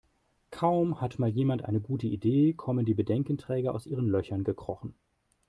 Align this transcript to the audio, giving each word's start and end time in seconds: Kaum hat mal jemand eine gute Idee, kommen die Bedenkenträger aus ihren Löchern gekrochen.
Kaum 0.49 0.99
hat 0.99 1.19
mal 1.19 1.29
jemand 1.29 1.63
eine 1.65 1.79
gute 1.79 2.07
Idee, 2.07 2.53
kommen 2.53 2.85
die 2.87 2.95
Bedenkenträger 2.95 3.75
aus 3.75 3.85
ihren 3.85 4.09
Löchern 4.09 4.43
gekrochen. 4.43 4.95